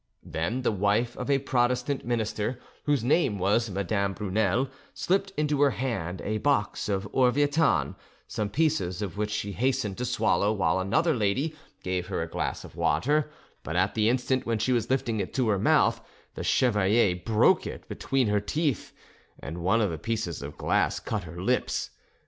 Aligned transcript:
Then 0.23 0.63
the 0.63 0.71
wife 0.71 1.15
of 1.15 1.29
a 1.29 1.37
Protestant 1.37 2.03
minister, 2.03 2.59
whose 2.85 3.03
name 3.03 3.37
was 3.37 3.69
Madame 3.69 4.13
Brunel, 4.13 4.67
slipped 4.95 5.31
into 5.37 5.61
her 5.61 5.69
hand 5.69 6.21
a 6.21 6.39
box 6.39 6.89
of 6.89 7.07
orvietan, 7.13 7.95
some 8.27 8.49
pieces 8.49 9.03
of 9.03 9.15
which 9.15 9.29
she 9.29 9.51
hastened 9.51 9.99
to 9.99 10.05
swallow, 10.05 10.51
while 10.53 10.79
another 10.79 11.13
lady 11.13 11.55
gave 11.83 12.07
her 12.07 12.23
a 12.23 12.27
glass 12.27 12.63
of 12.63 12.75
water; 12.75 13.29
but 13.61 13.75
at 13.75 13.93
the 13.93 14.09
instant 14.09 14.43
when 14.43 14.57
she 14.57 14.71
was 14.73 14.89
lifting 14.89 15.19
it 15.19 15.35
to 15.35 15.49
her 15.49 15.59
mouth, 15.59 16.01
the 16.33 16.43
chevalier 16.43 17.15
broke 17.15 17.67
it 17.67 17.87
between 17.87 18.25
her 18.27 18.41
teeth, 18.41 18.93
and 19.37 19.59
one 19.59 19.81
of 19.81 19.91
the 19.91 19.99
pieces 19.99 20.41
of 20.41 20.57
glass 20.57 20.99
cut 20.99 21.25
her 21.25 21.39
lips. 21.39 21.91